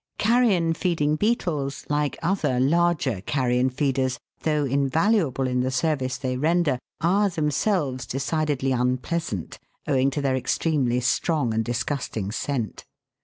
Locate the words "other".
2.23-2.59